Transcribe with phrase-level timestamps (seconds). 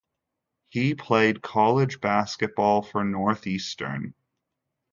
[0.69, 4.15] He played college basketball for Northeastern.